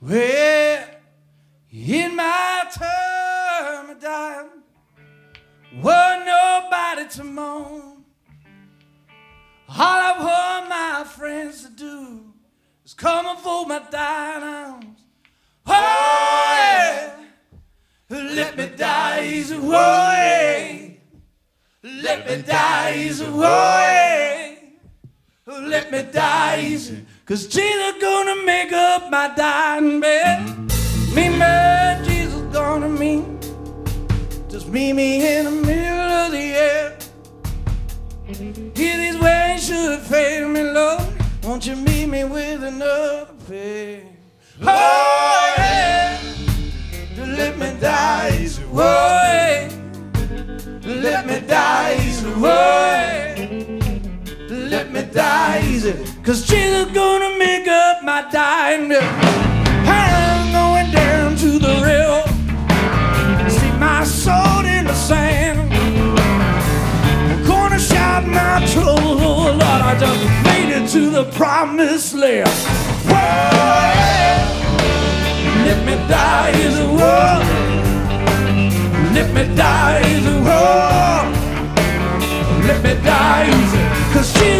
[0.00, 0.88] Well,
[1.72, 4.48] in my time of dying,
[5.82, 8.04] was nobody to mourn.
[9.68, 12.32] All I want my friends to do
[12.84, 15.00] is come and fold my dying arms.
[15.66, 17.14] Oh, yeah.
[18.08, 20.90] Let me die easy, oh, yeah.
[21.82, 24.54] Let me die easy, oh, yeah.
[25.46, 27.04] Let me die easy.
[27.28, 30.48] Cause Jesus gonna make up my dying bed.
[31.14, 33.22] Me, man, Jesus gonna meet.
[34.48, 36.96] Just meet me in the middle of the air.
[38.74, 41.02] Hear these ways should fail me, Lord.
[41.42, 44.04] Won't you meet me with another pair?
[44.62, 46.18] Oh, yeah.
[47.16, 49.68] To Let me die easy, oh, yeah.
[50.82, 53.27] Let me die oh, yeah.
[54.90, 55.92] Let me die easy.
[56.22, 59.02] Cause Jesus gonna make up my dying bill.
[59.02, 62.22] I'm going down to the river.
[63.50, 65.70] See my soul in the sand.
[67.30, 69.60] I'm gonna shout my trouble, oh Lord.
[69.60, 72.48] I just made it to the promised land.
[73.04, 73.12] Whoa,
[73.92, 74.40] yeah.
[75.66, 77.42] Let me die easy, whoa.
[79.12, 81.28] Let me die easy, whoa.
[82.66, 83.78] Let me die easy.
[84.14, 84.57] Cause Jesus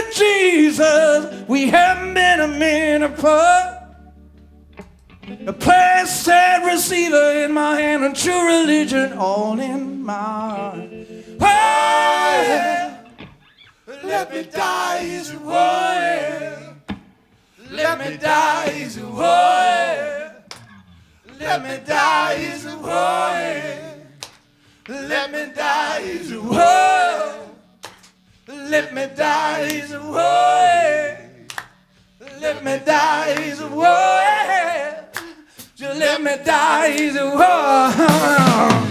[0.00, 3.76] with Jesus, we haven't been a minute apart.
[5.46, 10.12] A player sad receiver in my hand, and true religion all in my
[11.40, 12.96] heart.
[14.02, 16.74] Let me die easy, oh.
[17.70, 20.30] Let me die easy, oh.
[21.38, 23.76] Let me die easy, oh.
[24.88, 27.39] Let me die easy, oh.
[28.52, 31.46] Let me die easy, way.
[32.40, 34.98] Let me die easy, way.
[35.76, 38.89] Just let me die easy, way.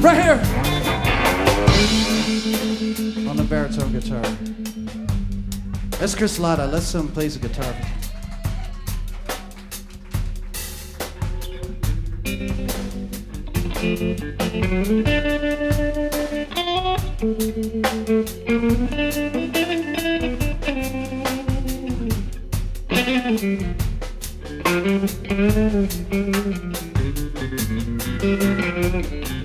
[0.00, 0.40] Right here.
[3.28, 4.22] On the baritone guitar.
[5.98, 6.66] That's Chris Latta.
[6.66, 7.74] Let's um, see him plays the guitar.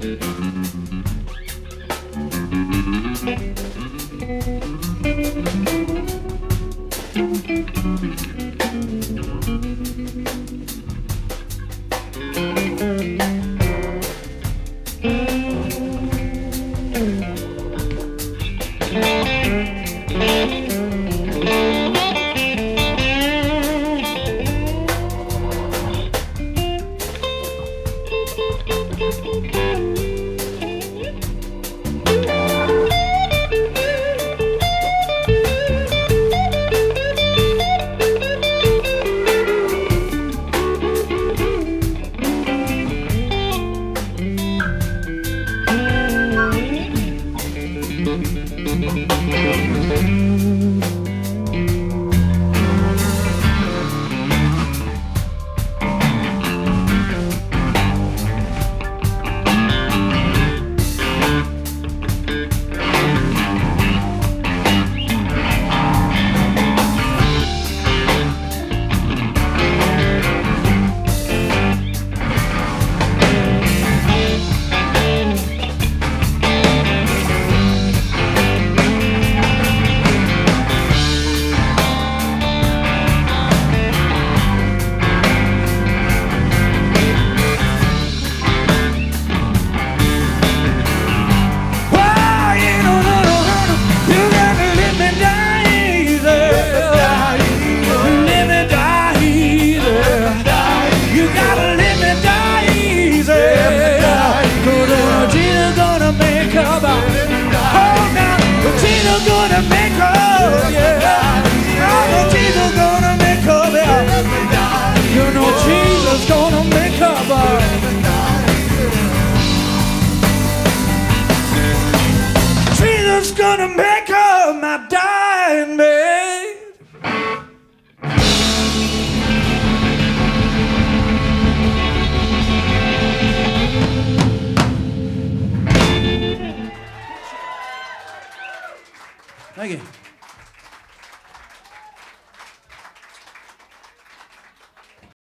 [28.96, 29.53] Thank